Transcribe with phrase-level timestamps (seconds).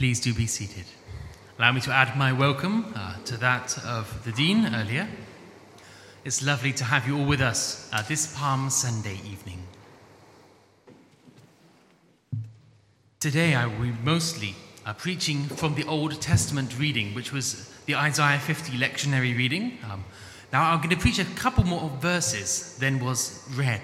[0.00, 0.86] Please do be seated.
[1.58, 5.06] Allow me to add my welcome uh, to that of the Dean earlier.
[6.24, 9.62] It's lovely to have you all with us uh, this Palm Sunday evening.
[13.18, 14.54] Today I will be mostly
[14.86, 19.76] uh, preaching from the Old Testament reading, which was the Isaiah 50 lectionary reading.
[19.84, 20.02] Um,
[20.50, 23.82] now I'm going to preach a couple more verses than was read.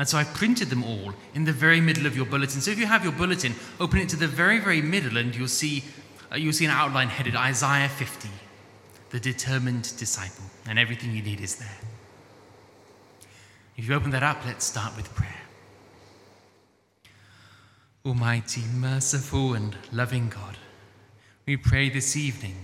[0.00, 2.62] And so I printed them all in the very middle of your bulletin.
[2.62, 5.46] So if you have your bulletin, open it to the very, very middle, and you'll
[5.46, 5.84] see,
[6.32, 8.30] uh, you'll see an outline headed Isaiah 50,
[9.10, 10.46] the determined disciple.
[10.66, 11.76] And everything you need is there.
[13.76, 15.42] If you open that up, let's start with prayer.
[18.06, 20.56] Almighty, merciful, and loving God,
[21.44, 22.56] we pray this evening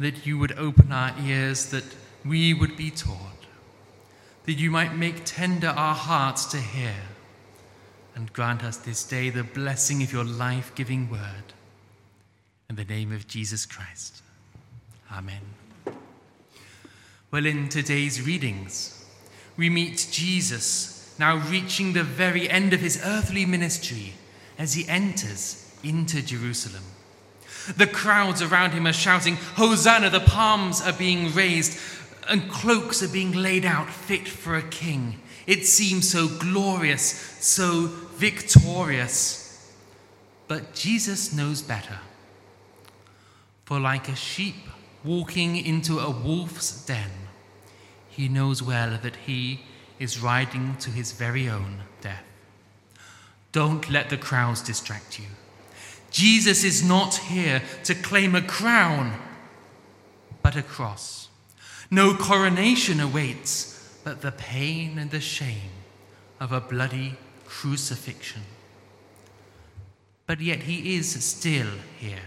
[0.00, 1.84] that you would open our ears, that
[2.24, 3.37] we would be taught
[4.48, 6.94] that you might make tender our hearts to hear,
[8.14, 11.52] and grant us this day the blessing of your life giving word.
[12.70, 14.22] In the name of Jesus Christ.
[15.12, 15.42] Amen.
[17.30, 19.04] Well, in today's readings,
[19.58, 24.14] we meet Jesus now reaching the very end of his earthly ministry
[24.58, 26.84] as he enters into Jerusalem.
[27.76, 30.08] The crowds around him are shouting, Hosanna!
[30.08, 31.78] The palms are being raised
[32.28, 35.20] and cloaks are being laid out fit for a king.
[35.46, 37.02] It seems so glorious,
[37.40, 39.72] so victorious.
[40.46, 42.00] But Jesus knows better.
[43.64, 44.56] For, like a sheep
[45.04, 47.10] walking into a wolf's den,
[48.08, 49.60] he knows well that he
[49.98, 52.24] is riding to his very own death.
[53.52, 55.26] Don't let the crowds distract you.
[56.10, 59.18] Jesus is not here to claim a crown,
[60.42, 61.27] but a cross.
[61.90, 65.70] No coronation awaits, but the pain and the shame
[66.38, 68.42] of a bloody crucifixion.
[70.26, 72.18] But yet he is still here,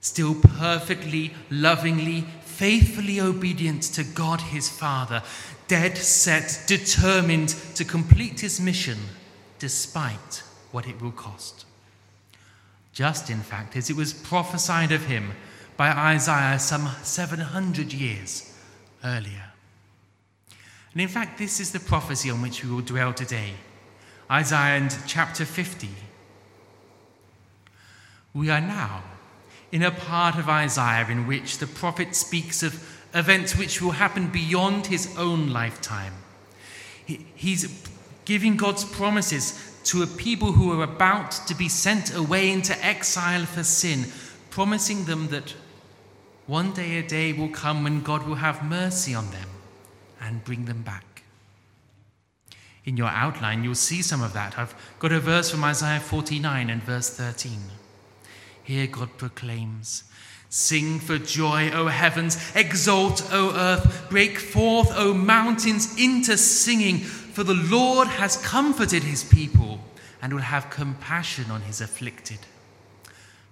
[0.00, 5.22] still perfectly, lovingly, faithfully obedient to God his Father,
[5.66, 8.98] dead set, determined to complete his mission
[9.58, 11.66] despite what it will cost.
[12.92, 15.32] Just in fact, as it was prophesied of him
[15.76, 18.54] by Isaiah some 700 years
[19.02, 19.52] earlier.
[20.92, 23.54] And in fact, this is the prophecy on which we will dwell today
[24.30, 25.88] Isaiah and chapter 50.
[28.32, 29.02] We are now
[29.70, 32.74] in a part of Isaiah in which the prophet speaks of
[33.12, 36.14] events which will happen beyond his own lifetime.
[37.06, 37.84] He's
[38.24, 43.44] giving God's promises to a people who are about to be sent away into exile
[43.44, 44.06] for sin,
[44.50, 45.54] promising them that
[46.46, 49.48] one day a day will come when God will have mercy on them
[50.20, 51.22] and bring them back.
[52.84, 54.58] In your outline, you'll see some of that.
[54.58, 57.58] I've got a verse from Isaiah 49 and verse 13.
[58.62, 60.04] Here God proclaims,
[60.50, 67.42] Sing for joy, O heavens, exult, O earth, break forth, O mountains, into singing, for
[67.42, 69.80] the Lord has comforted his people
[70.22, 72.38] and will have compassion on his afflicted.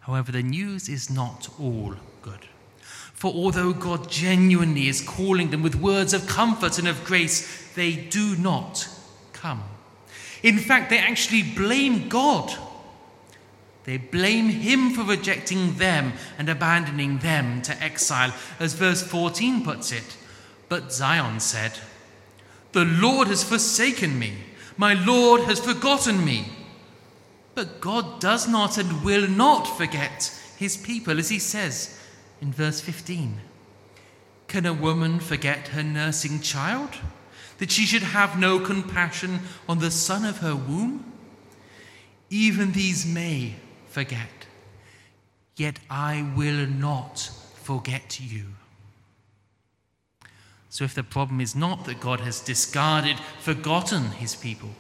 [0.01, 2.49] However, the news is not all good.
[3.23, 7.95] For although God genuinely is calling them with words of comfort and of grace, they
[7.95, 8.89] do not
[9.33, 9.63] come.
[10.43, 12.53] In fact, they actually blame God.
[13.85, 19.93] They blame Him for rejecting them and abandoning them to exile, as verse 14 puts
[19.93, 20.17] it.
[20.69, 21.79] But Zion said,
[22.73, 24.33] The Lord has forsaken me,
[24.77, 26.47] my Lord has forgotten me.
[27.55, 32.01] But God does not and will not forget His people, as He says
[32.43, 33.41] in verse 15.
[34.49, 36.91] Can a woman forget her nursing child?
[37.59, 41.05] That she should have no compassion on the son of her womb?
[42.29, 43.55] Even these may
[43.89, 44.47] forget,
[45.57, 48.47] yet I will not forget you.
[50.69, 54.71] So, if the problem is not that God has discarded, forgotten his people,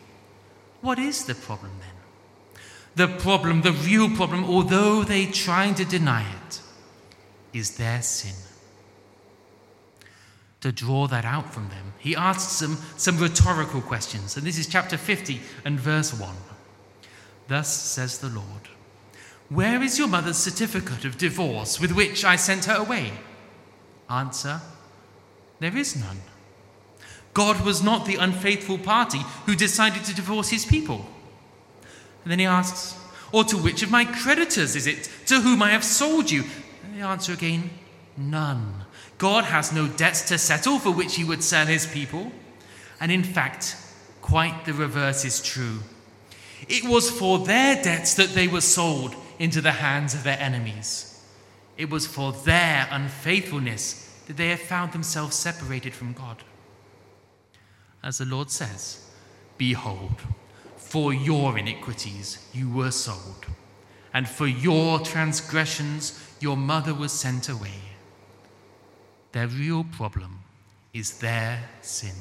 [0.80, 3.06] what is the problem then?
[3.08, 6.61] The problem, the real problem, although they try to deny it,
[7.52, 8.34] is their sin.
[10.62, 14.36] To draw that out from them, he asks them some rhetorical questions.
[14.36, 16.34] And this is chapter 50 and verse 1.
[17.48, 18.68] Thus says the Lord
[19.48, 23.12] Where is your mother's certificate of divorce with which I sent her away?
[24.08, 24.60] Answer
[25.58, 26.20] There is none.
[27.34, 31.06] God was not the unfaithful party who decided to divorce his people.
[32.22, 32.98] And then he asks,
[33.32, 36.44] Or to which of my creditors is it to whom I have sold you?
[37.02, 37.70] Answer again,
[38.16, 38.84] none.
[39.18, 42.32] God has no debts to settle for which he would sell his people.
[43.00, 43.76] And in fact,
[44.20, 45.80] quite the reverse is true.
[46.68, 51.20] It was for their debts that they were sold into the hands of their enemies.
[51.76, 56.44] It was for their unfaithfulness that they have found themselves separated from God.
[58.02, 59.10] As the Lord says,
[59.58, 60.22] Behold,
[60.76, 63.46] for your iniquities you were sold,
[64.14, 67.80] and for your transgressions your mother was sent away.
[69.32, 70.40] Their real problem
[70.92, 72.14] is their sin.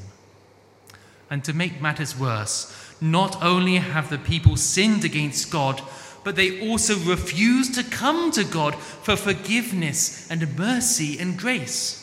[1.30, 5.82] And to make matters worse, not only have the people sinned against God,
[6.24, 11.98] but they also refuse to come to God for forgiveness and mercy and grace.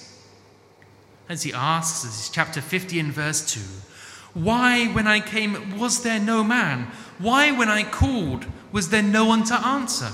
[1.29, 3.61] As he asks, this is chapter 50 and verse 2
[4.35, 6.91] Why, when I came, was there no man?
[7.19, 10.11] Why, when I called, was there no one to answer?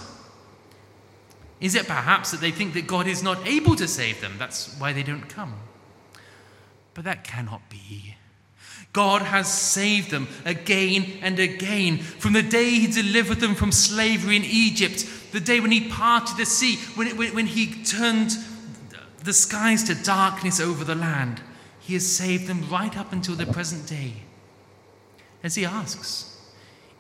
[1.64, 4.34] Is it perhaps that they think that God is not able to save them?
[4.38, 5.55] That's why they don't come.
[6.93, 8.16] But that cannot be.
[8.93, 14.37] God has saved them again and again from the day He delivered them from slavery
[14.37, 18.37] in Egypt, the day when He parted the sea, when, when, when He turned
[19.22, 21.40] the skies to darkness over the land.
[21.81, 24.12] He has saved them right up until the present day.
[25.43, 26.38] As He asks,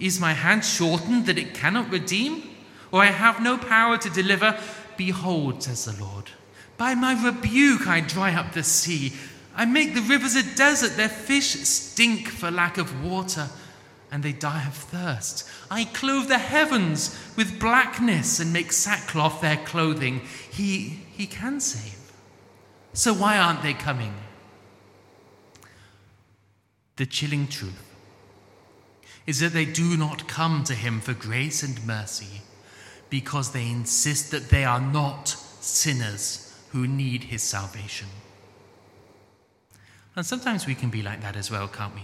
[0.00, 2.53] Is my hand shortened that it cannot redeem?
[2.94, 4.56] Or I have no power to deliver?
[4.96, 6.30] Behold, says the Lord,
[6.76, 9.12] by my rebuke I dry up the sea
[9.56, 13.48] I make the rivers a desert, their fish stink for lack of water,
[14.12, 15.48] and they die of thirst.
[15.70, 20.22] I clothe the heavens with blackness and make sackcloth their clothing.
[20.50, 22.12] He, he can save.
[22.92, 24.14] So why aren't they coming?
[26.96, 27.92] The chilling truth
[29.26, 32.42] is that they do not come to him for grace and mercy
[33.14, 38.08] because they insist that they are not sinners who need his salvation.
[40.16, 42.02] And sometimes we can be like that as well, can't we?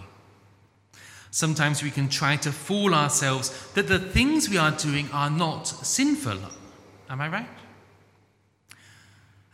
[1.33, 5.67] Sometimes we can try to fool ourselves that the things we are doing are not
[5.67, 6.39] sinful.
[7.09, 7.49] Am I right?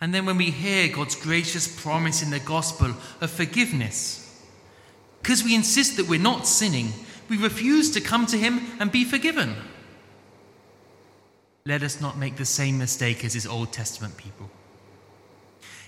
[0.02, 2.92] And then when we hear God's gracious promise in the gospel
[3.22, 4.44] of forgiveness,
[5.22, 6.92] because we insist that we're not sinning,
[7.30, 9.56] we refuse to come to Him and be forgiven.
[11.66, 14.50] Let us not make the same mistake as His Old Testament people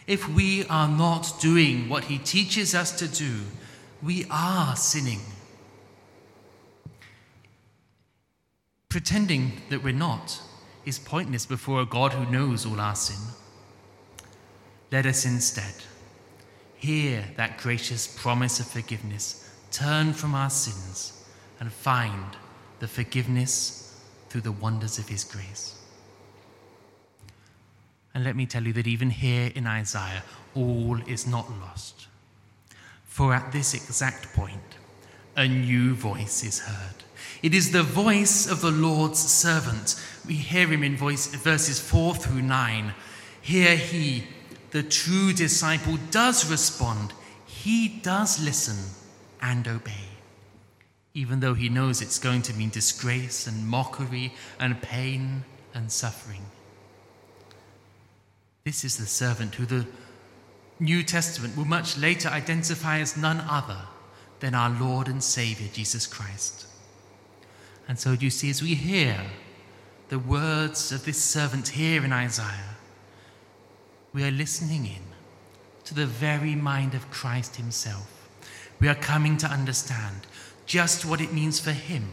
[0.09, 3.43] if we are not doing what he teaches us to do,
[4.03, 5.21] we are sinning.
[8.89, 10.41] Pretending that we're not
[10.87, 13.35] is pointless before a God who knows all our sin.
[14.91, 15.75] Let us instead
[16.77, 21.23] hear that gracious promise of forgiveness, turn from our sins,
[21.61, 22.35] and find
[22.79, 23.88] the forgiveness
[24.29, 25.75] through the wonders of his grace.
[28.15, 32.09] And let me tell you that even here in Isaiah, all is not lost.
[33.05, 34.77] For at this exact point,
[35.37, 37.05] a new voice is heard.
[37.43, 39.95] It is the voice of the Lord's servant.
[40.27, 42.93] We hear him in voice, verses 4 through 9.
[43.41, 44.25] Here he,
[44.71, 47.13] the true disciple, does respond.
[47.47, 48.77] He does listen
[49.41, 50.08] and obey,
[51.19, 55.43] even though he knows it's going to mean disgrace and mockery and pain
[55.75, 56.45] and suffering.
[58.63, 59.85] This is the servant who the
[60.79, 63.81] New Testament will much later identify as none other
[64.39, 66.67] than our Lord and Savior, Jesus Christ.
[67.89, 69.21] And so, you see, as we hear
[70.11, 72.77] the words of this servant here in Isaiah,
[74.13, 75.03] we are listening in
[75.83, 78.29] to the very mind of Christ Himself.
[78.79, 80.29] We are coming to understand
[80.69, 82.11] just what it means for Him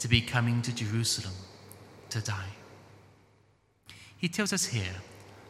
[0.00, 1.34] to be coming to Jerusalem
[2.10, 2.54] to die.
[4.18, 4.96] He tells us here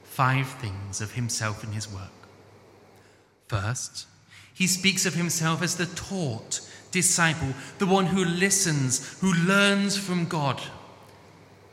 [0.04, 2.12] five things of himself and his work.
[3.48, 4.06] First,
[4.52, 10.26] he speaks of himself as the taught disciple, the one who listens, who learns from
[10.26, 10.60] God,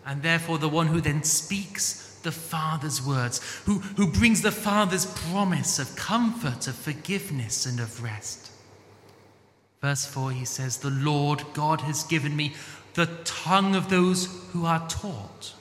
[0.05, 5.05] and therefore the one who then speaks the Father's words, who, who brings the Father's
[5.05, 8.48] promise of comfort, of forgiveness, and of rest.
[9.81, 12.53] Verse 4, he says, The Lord God has given me
[12.95, 15.53] the tongue of those who are taught.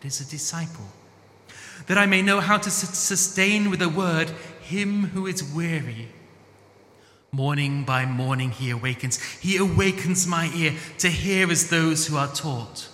[0.00, 0.86] It is a disciple
[1.86, 4.30] that I may know how to sustain with a word
[4.62, 6.08] him who is weary.
[7.30, 9.20] Morning by morning he awakens.
[9.40, 12.88] He awakens my ear to hear as those who are taught.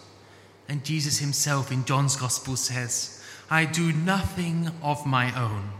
[0.69, 5.71] And Jesus himself in John's Gospel says, I do nothing of my own,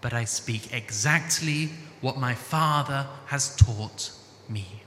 [0.00, 1.70] but I speak exactly
[2.04, 4.10] what my Father has taught
[4.46, 4.82] me.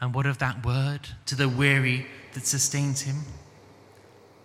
[0.00, 3.22] And what of that word to the weary that sustains him?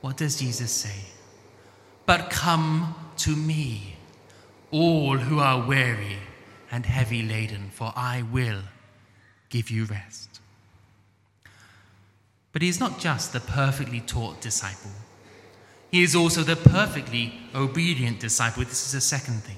[0.01, 1.05] What does Jesus say?
[2.05, 3.95] But come to me,
[4.69, 6.17] all who are weary
[6.71, 8.61] and heavy laden, for I will
[9.49, 10.39] give you rest.
[12.51, 14.91] But he is not just the perfectly taught disciple,
[15.89, 18.63] he is also the perfectly obedient disciple.
[18.63, 19.57] This is a second thing.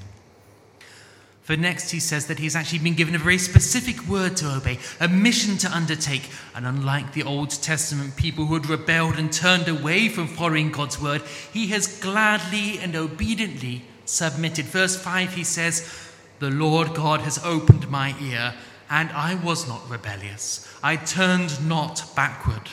[1.42, 4.78] For next, he says that he's actually been given a very specific word to obey,
[5.00, 6.30] a mission to undertake.
[6.56, 11.02] And unlike the Old Testament people who had rebelled and turned away from following God's
[11.02, 14.66] word, he has gladly and obediently submitted.
[14.66, 15.92] Verse 5, he says,
[16.38, 18.54] The Lord God has opened my ear,
[18.90, 20.72] and I was not rebellious.
[20.84, 22.70] I turned not backward.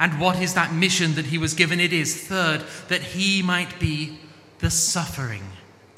[0.00, 1.78] And what is that mission that he was given?
[1.78, 4.18] It is, third, that he might be
[4.58, 5.44] the suffering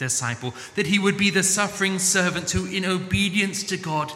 [0.05, 4.13] disciple, that he would be the suffering servant who, in obedience to God,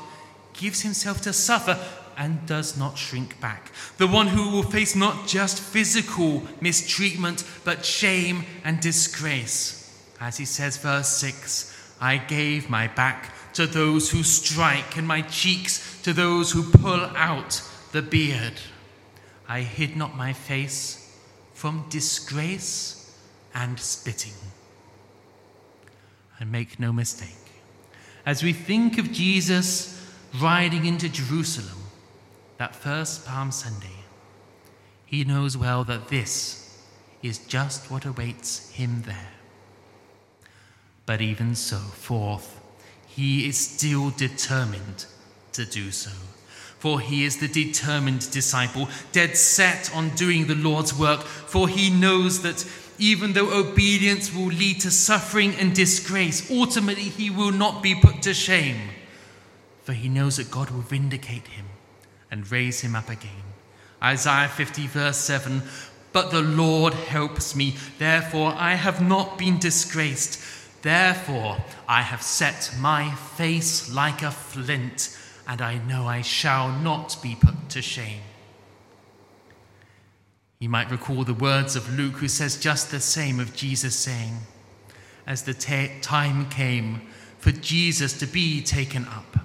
[0.53, 1.79] gives himself to suffer
[2.17, 3.73] and does not shrink back.
[3.97, 9.77] The one who will face not just physical mistreatment, but shame and disgrace.
[10.21, 15.23] As he says, verse 6 I gave my back to those who strike, and my
[15.23, 18.55] cheeks to those who pull out the beard.
[19.49, 21.17] I hid not my face
[21.55, 23.17] from disgrace
[23.55, 24.35] and spitting.
[26.41, 27.35] And make no mistake,
[28.25, 30.01] as we think of Jesus
[30.41, 31.79] riding into Jerusalem
[32.59, 34.05] that first Palm Sunday,
[35.05, 36.85] he knows well that this
[37.23, 39.33] is just what awaits him there.
[41.07, 42.61] But even so, fourth,
[43.07, 45.07] he is still determined
[45.53, 46.13] to do so.
[46.79, 51.91] For he is the determined disciple, dead set on doing the Lord's work, for he
[51.91, 52.65] knows that
[52.99, 58.23] even though obedience will lead to suffering and disgrace, ultimately he will not be put
[58.23, 58.91] to shame.
[59.85, 61.67] For he knows that God will vindicate him
[62.31, 63.45] and raise him up again.
[64.03, 65.63] Isaiah 50, verse 7
[66.13, 70.41] But the Lord helps me, therefore I have not been disgraced.
[70.83, 71.57] Therefore
[71.89, 77.37] I have set my face like a flint, and I know I shall not be
[77.41, 78.23] put to shame.
[80.59, 84.39] You might recall the words of Luke, who says just the same of Jesus saying,
[85.27, 87.03] As the time came
[87.39, 89.39] for Jesus to be taken up,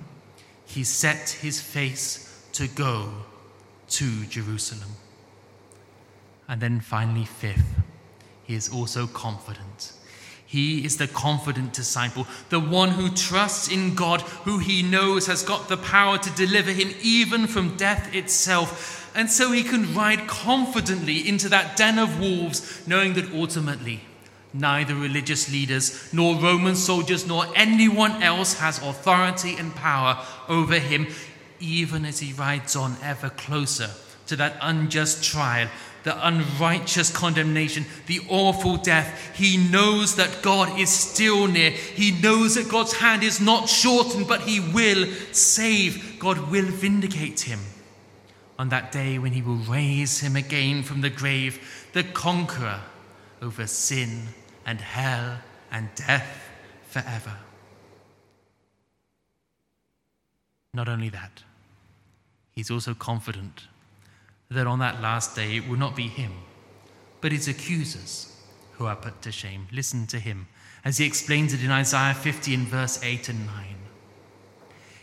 [0.66, 3.12] he set his face to go
[3.90, 4.90] to Jerusalem.
[6.48, 7.76] And then finally, fifth,
[8.44, 9.94] he is also confident.
[10.54, 15.42] He is the confident disciple, the one who trusts in God, who he knows has
[15.42, 19.12] got the power to deliver him even from death itself.
[19.16, 24.02] And so he can ride confidently into that den of wolves, knowing that ultimately
[24.54, 31.08] neither religious leaders, nor Roman soldiers, nor anyone else has authority and power over him,
[31.60, 33.90] even as he rides on ever closer
[34.28, 35.70] to that unjust trial,
[36.04, 39.36] the unrighteous condemnation, the awful death.
[39.36, 41.72] He knows that God is still near.
[41.72, 46.20] He knows that God's hand is not shortened, but he will save.
[46.20, 47.60] God will vindicate him
[48.60, 52.82] on that day when he will raise him again from the grave, the conqueror
[53.42, 54.28] over sin
[54.66, 55.40] and hell
[55.72, 56.50] and death
[56.88, 57.38] forever.
[60.74, 61.44] Not only that,
[62.52, 63.68] he's also confident
[64.54, 66.32] that on that last day it will not be him,
[67.22, 68.36] but his accusers
[68.74, 69.68] who are put to shame.
[69.72, 70.48] Listen to him
[70.84, 73.66] as he explains it in Isaiah 50 in verse 8 and 9.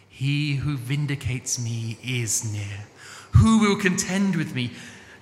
[0.09, 2.87] He who vindicates me is near.
[3.39, 4.73] Who will contend with me?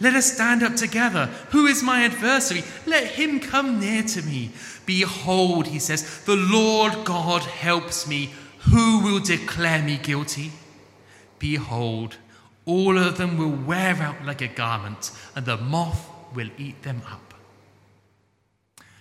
[0.00, 1.26] Let us stand up together.
[1.50, 2.62] Who is my adversary?
[2.86, 4.50] Let him come near to me.
[4.86, 8.30] Behold, he says, the Lord God helps me.
[8.70, 10.52] Who will declare me guilty?
[11.38, 12.16] Behold,
[12.68, 17.02] all of them will wear out like a garment, and the moth will eat them
[17.10, 17.34] up.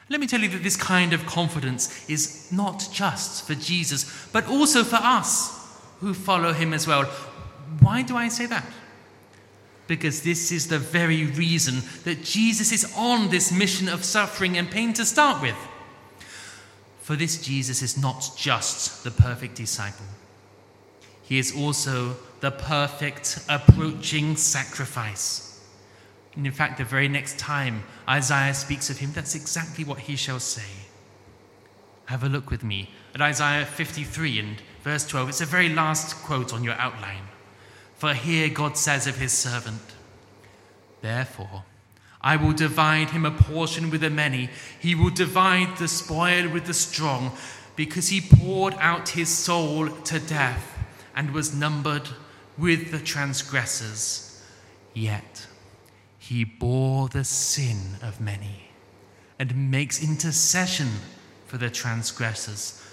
[0.09, 4.47] Let me tell you that this kind of confidence is not just for Jesus, but
[4.47, 5.53] also for us
[5.99, 7.03] who follow him as well.
[7.81, 8.65] Why do I say that?
[9.87, 14.69] because this is the very reason that Jesus is on this mission of suffering and
[14.69, 15.55] pain to start with.
[17.01, 20.05] For this Jesus is not just the perfect disciple,
[21.27, 25.61] he is also the perfect approaching sacrifice.
[26.35, 30.15] And in fact, the very next time Isaiah speaks of him, that's exactly what he
[30.15, 30.85] shall say.
[32.05, 35.29] Have a look with me at Isaiah 53 and verse 12.
[35.29, 37.23] It's the very last quote on your outline.
[37.95, 39.81] For here God says of his servant,
[41.01, 41.63] Therefore,
[42.21, 46.67] I will divide him a portion with the many, he will divide the spoil with
[46.67, 47.33] the strong,
[47.75, 50.75] because he poured out his soul to death
[51.17, 52.07] and was numbered
[52.57, 54.39] with the transgressors.
[54.93, 55.47] Yet
[56.19, 58.69] he bore the sin of many
[59.39, 60.87] and makes intercession
[61.47, 62.83] for the transgressors.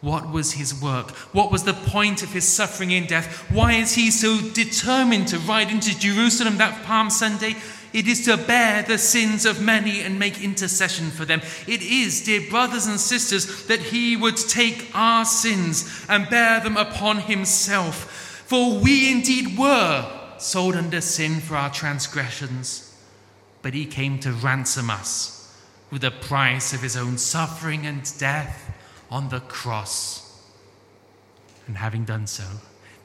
[0.00, 1.10] What was his work?
[1.32, 3.48] What was the point of his suffering in death?
[3.50, 7.56] Why is he so determined to ride into Jerusalem that Palm Sunday?
[7.92, 11.40] It is to bear the sins of many and make intercession for them.
[11.66, 16.76] It is, dear brothers and sisters, that he would take our sins and bear them
[16.76, 18.44] upon himself.
[18.46, 22.94] For we indeed were sold under sin for our transgressions,
[23.62, 25.54] but he came to ransom us
[25.90, 28.74] with the price of his own suffering and death
[29.10, 30.42] on the cross.
[31.66, 32.44] And having done so,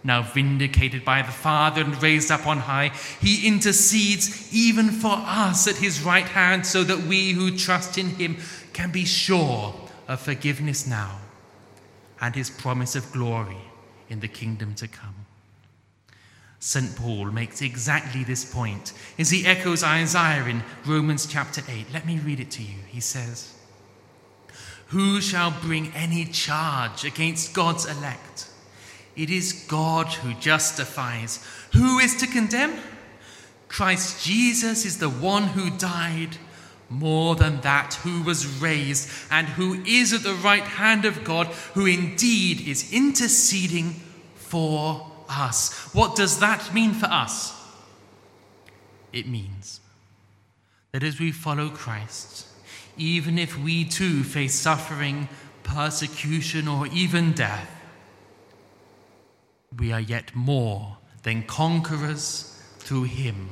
[0.03, 2.89] now vindicated by the Father and raised up on high,
[3.21, 8.09] he intercedes even for us at his right hand, so that we who trust in
[8.09, 8.37] him
[8.73, 9.73] can be sure
[10.07, 11.19] of forgiveness now
[12.19, 13.57] and his promise of glory
[14.09, 15.15] in the kingdom to come.
[16.59, 16.95] St.
[16.95, 21.87] Paul makes exactly this point as he echoes Isaiah in Romans chapter 8.
[21.91, 22.77] Let me read it to you.
[22.87, 23.53] He says,
[24.87, 28.47] Who shall bring any charge against God's elect?
[29.15, 31.45] It is God who justifies.
[31.73, 32.79] Who is to condemn?
[33.67, 36.37] Christ Jesus is the one who died,
[36.89, 41.47] more than that, who was raised, and who is at the right hand of God,
[41.73, 44.01] who indeed is interceding
[44.35, 45.89] for us.
[45.93, 47.59] What does that mean for us?
[49.11, 49.79] It means
[50.91, 52.47] that as we follow Christ,
[52.97, 55.27] even if we too face suffering,
[55.63, 57.72] persecution, or even death,
[59.77, 63.49] we are yet more than conquerors through him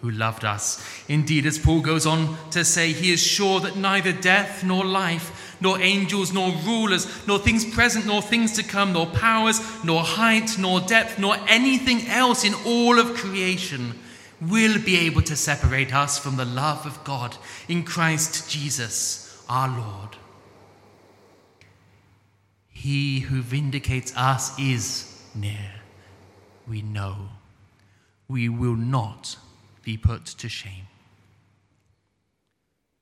[0.00, 0.86] who loved us.
[1.08, 5.56] Indeed, as Paul goes on to say, he is sure that neither death nor life,
[5.62, 10.58] nor angels nor rulers, nor things present nor things to come, nor powers, nor height,
[10.58, 13.98] nor depth, nor anything else in all of creation
[14.42, 19.68] will be able to separate us from the love of God in Christ Jesus our
[19.68, 20.16] Lord.
[22.68, 25.80] He who vindicates us is near.
[26.66, 27.28] We know
[28.28, 29.36] we will not
[29.82, 30.86] be put to shame.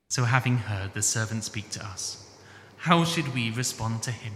[0.09, 2.27] So, having heard the servant speak to us,
[2.77, 4.35] how should we respond to him?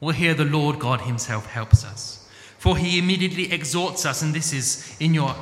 [0.00, 4.52] Well, here the Lord God Himself helps us, for He immediately exhorts us, and this
[4.52, 5.34] is in your,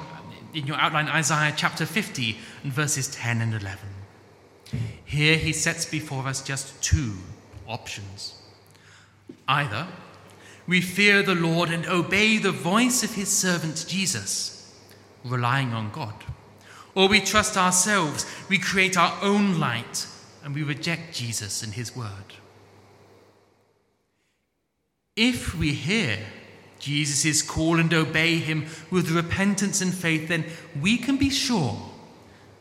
[0.54, 3.78] in your outline, Isaiah chapter 50, and verses 10 and 11.
[5.04, 7.14] Here He sets before us just two
[7.66, 8.34] options.
[9.48, 9.86] Either
[10.66, 14.56] we fear the Lord and obey the voice of His servant Jesus
[15.24, 16.14] relying on God.
[16.94, 20.06] Or we trust ourselves, we create our own light,
[20.42, 22.34] and we reject Jesus and his word.
[25.14, 26.18] If we hear
[26.78, 30.44] Jesus' call and obey him with repentance and faith, then
[30.80, 31.90] we can be sure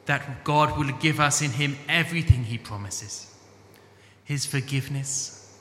[0.06, 3.32] that God will give us in him everything he promises
[4.24, 5.56] his forgiveness,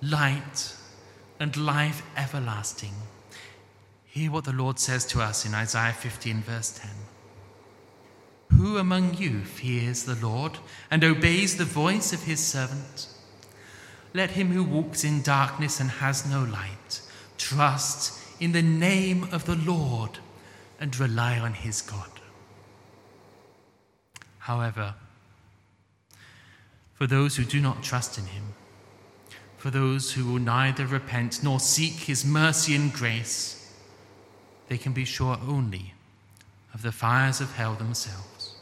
[0.00, 0.74] light,
[1.40, 2.94] and life everlasting.
[4.06, 6.90] Hear what the Lord says to us in Isaiah 15, verse 10.
[8.58, 10.58] Who among you fears the Lord
[10.90, 13.08] and obeys the voice of his servant?
[14.14, 17.02] Let him who walks in darkness and has no light
[17.36, 20.18] trust in the name of the Lord
[20.80, 22.10] and rely on his God.
[24.38, 24.94] However,
[26.94, 28.54] for those who do not trust in him,
[29.58, 33.72] for those who will neither repent nor seek his mercy and grace,
[34.68, 35.94] they can be sure only
[36.72, 38.54] of the fires of hell themselves.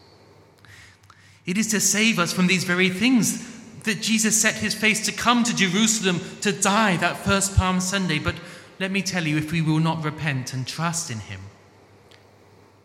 [1.45, 5.13] It is to save us from these very things that Jesus set his face to
[5.13, 8.19] come to Jerusalem to die that first Palm Sunday.
[8.19, 8.35] But
[8.81, 11.41] let me tell you, if we will not repent and trust in him,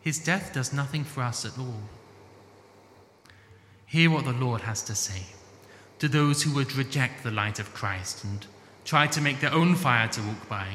[0.01, 1.81] his death does nothing for us at all.
[3.85, 5.23] Hear what the Lord has to say
[6.01, 8.47] to those who would reject the light of Christ and
[8.83, 10.67] try to make their own fire to walk by.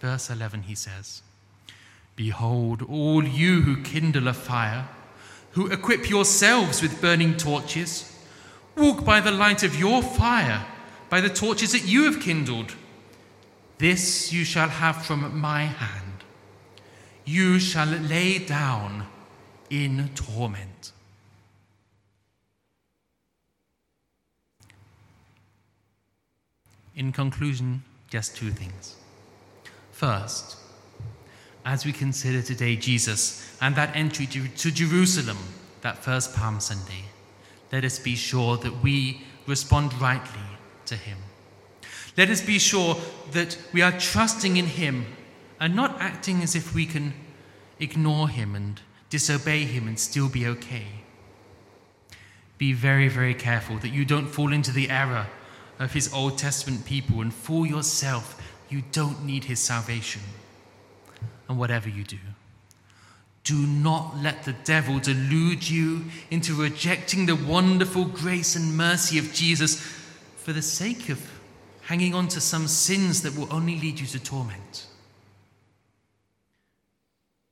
[0.00, 1.20] Verse 11, he says,
[2.16, 4.88] Behold, all you who kindle a fire,
[5.50, 8.10] who equip yourselves with burning torches,
[8.74, 10.64] walk by the light of your fire,
[11.10, 12.74] by the torches that you have kindled.
[13.76, 16.24] This you shall have from my hand.
[17.26, 19.08] You shall lay down
[19.68, 20.92] in torment.
[26.94, 28.96] In conclusion, just two things.
[29.92, 30.56] First,
[31.64, 35.38] as we consider today Jesus and that entry to, Jerusalem,
[35.80, 37.04] that first Palm Sunday,
[37.70, 40.42] let us be sure that we respond rightly
[40.86, 41.18] to Him.
[42.16, 42.96] Let us be sure
[43.30, 45.06] that we are trusting in Him
[45.58, 47.14] and not acting as if we can
[47.78, 50.86] ignore Him and disobey Him and still be okay.
[52.58, 55.26] Be very, very careful that you don't fall into the error
[55.78, 60.22] of his Old Testament people, and for yourself, you don't need his salvation.
[61.48, 62.18] And whatever you do,
[63.44, 69.32] do not let the devil delude you into rejecting the wonderful grace and mercy of
[69.32, 69.80] Jesus
[70.36, 71.20] for the sake of
[71.82, 74.86] hanging on to some sins that will only lead you to torment.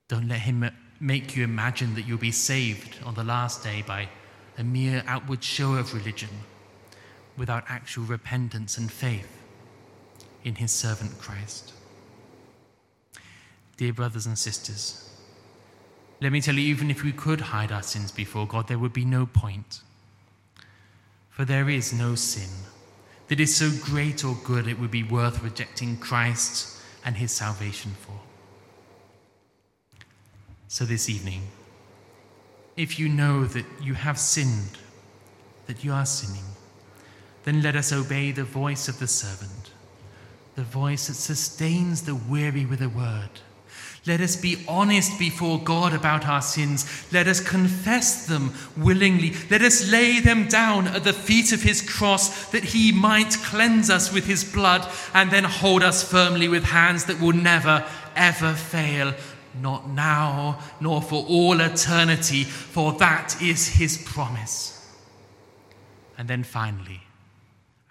[0.07, 4.07] Don't let him make you imagine that you'll be saved on the last day by
[4.57, 6.29] a mere outward show of religion
[7.37, 9.41] without actual repentance and faith
[10.43, 11.73] in his servant Christ.
[13.77, 15.07] Dear brothers and sisters,
[16.19, 18.93] let me tell you, even if we could hide our sins before God, there would
[18.93, 19.81] be no point.
[21.29, 22.49] For there is no sin
[23.27, 27.91] that is so great or good it would be worth rejecting Christ and his salvation
[28.01, 28.19] for.
[30.67, 31.47] So this evening,
[32.77, 34.77] if you know that you have sinned,
[35.65, 36.50] that you are sinning,
[37.43, 39.71] then let us obey the voice of the servant,
[40.55, 43.41] the voice that sustains the weary with a word
[44.07, 46.87] let us be honest before God about our sins.
[47.13, 49.33] Let us confess them willingly.
[49.51, 53.91] Let us lay them down at the feet of his cross that he might cleanse
[53.91, 58.53] us with his blood and then hold us firmly with hands that will never, ever
[58.53, 59.13] fail.
[59.61, 64.79] Not now, nor for all eternity, for that is his promise.
[66.17, 67.01] And then finally,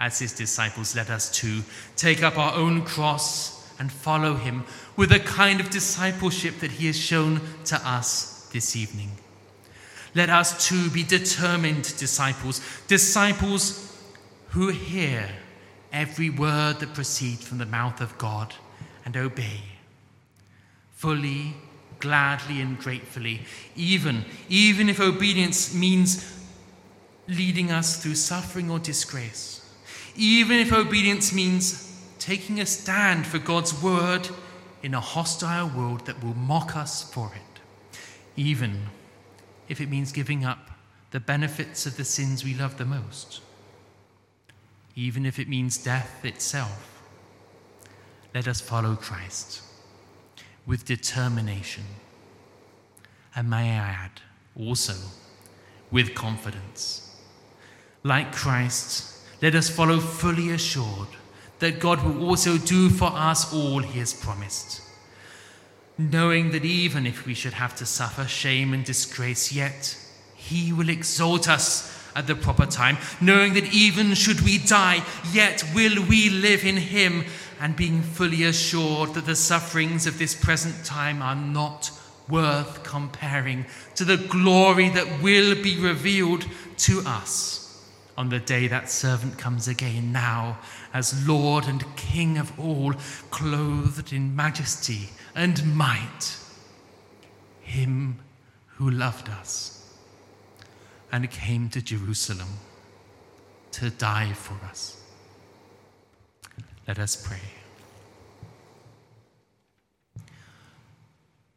[0.01, 1.63] as his disciples, let us too
[1.95, 4.65] take up our own cross and follow him
[4.97, 9.11] with a kind of discipleship that he has shown to us this evening.
[10.15, 13.97] Let us too be determined disciples, disciples
[14.49, 15.29] who hear
[15.93, 18.55] every word that proceeds from the mouth of God
[19.05, 19.61] and obey
[21.01, 21.55] fully,
[21.99, 23.41] gladly, and gratefully,
[23.75, 26.39] even, even if obedience means
[27.27, 29.60] leading us through suffering or disgrace,
[30.20, 34.28] even if obedience means taking a stand for God's word
[34.83, 37.61] in a hostile world that will mock us for it,
[38.37, 38.83] even
[39.66, 40.70] if it means giving up
[41.11, 43.40] the benefits of the sins we love the most,
[44.94, 47.02] even if it means death itself.
[48.35, 49.62] Let us follow Christ
[50.66, 51.85] with determination.
[53.35, 54.20] And may I add,
[54.54, 54.94] also
[55.90, 57.16] with confidence.
[58.02, 59.11] Like Christ,
[59.42, 61.09] let us follow fully assured
[61.61, 64.83] that God will also do for us all he has promised.
[65.96, 69.96] Knowing that even if we should have to suffer shame and disgrace, yet
[70.35, 75.64] he will exalt us at the proper time, knowing that even should we die, yet
[75.74, 77.24] will we live in him,
[77.61, 81.90] and being fully assured that the sufferings of this present time are not
[82.29, 86.46] worth comparing to the glory that will be revealed
[86.79, 87.60] to us
[88.20, 90.59] on the day that servant comes again, now
[90.92, 92.92] as Lord and King of all,
[93.30, 96.37] clothed in majesty and might.
[97.62, 98.18] Him
[98.76, 99.96] who loved us
[101.11, 102.48] and came to Jerusalem
[103.72, 105.00] to die for us.
[106.87, 107.40] Let us pray.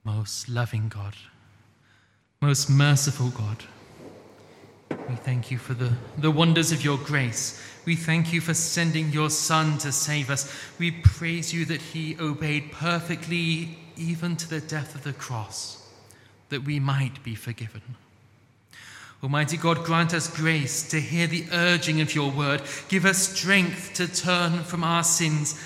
[0.06, 1.16] Most loving God,
[2.40, 3.66] most merciful God,
[5.10, 7.62] we thank you for the, the wonders of your grace.
[7.86, 10.54] We thank you for sending your Son to save us.
[10.80, 15.90] We praise you that he obeyed perfectly, even to the death of the cross,
[16.50, 17.82] that we might be forgiven.
[19.22, 22.62] Almighty God, grant us grace to hear the urging of your word.
[22.90, 25.60] Give us strength to turn from our sins.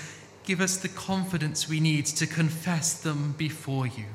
[0.44, 4.06] Give us the confidence we need to confess them before you.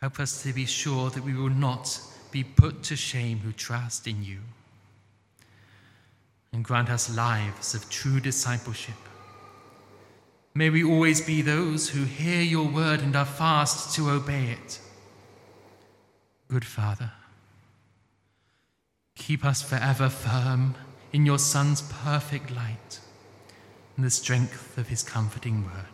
[0.00, 2.00] Help us to be sure that we will not
[2.32, 4.38] be put to shame who trust in you.
[6.52, 8.96] And grant us lives of true discipleship.
[10.54, 14.80] May we always be those who hear your word and are fast to obey it.
[16.48, 17.12] Good Father,
[19.14, 20.74] keep us forever firm
[21.12, 23.00] in your Son's perfect light
[23.96, 25.86] and the strength of his comforting word.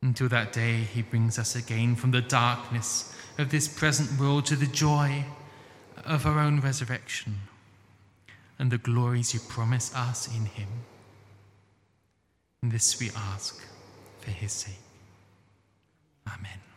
[0.00, 4.56] Until that day, he brings us again from the darkness of this present world to
[4.56, 5.24] the joy
[6.04, 7.38] of our own resurrection
[8.58, 10.68] and the glories you promise us in him.
[12.62, 13.64] And this we ask
[14.20, 14.74] for his sake.
[16.26, 16.67] Amen.